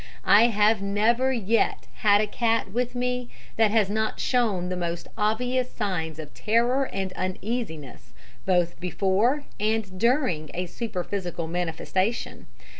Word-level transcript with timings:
I 0.25 0.47
have 0.47 0.81
never 0.81 1.31
yet 1.31 1.85
had 1.97 2.21
a 2.21 2.25
cat 2.25 2.71
with 2.71 2.95
me 2.95 3.29
that 3.55 3.69
has 3.69 3.87
not 3.87 4.19
shown 4.19 4.69
the 4.69 4.75
most 4.75 5.07
obvious 5.15 5.69
signs 5.71 6.17
of 6.17 6.33
terror 6.33 6.85
and 6.91 7.13
uneasiness 7.13 8.11
both 8.43 8.79
before 8.79 9.43
and 9.59 9.99
during 9.99 10.49
a 10.55 10.65
superphysical 10.65 11.45
manifestation. 11.45 12.47